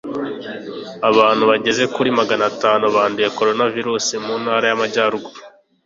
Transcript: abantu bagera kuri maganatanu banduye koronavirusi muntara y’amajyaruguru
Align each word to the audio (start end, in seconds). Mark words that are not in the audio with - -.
abantu 1.09 1.43
bagera 1.49 1.83
kuri 1.95 2.09
maganatanu 2.19 2.85
banduye 2.95 3.29
koronavirusi 3.37 4.13
muntara 4.25 4.65
y’amajyaruguru 4.67 5.37